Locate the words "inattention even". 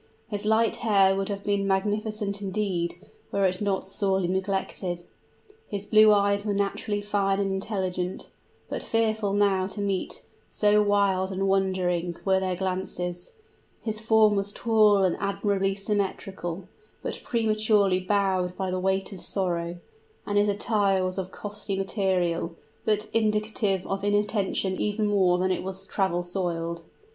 24.03-25.05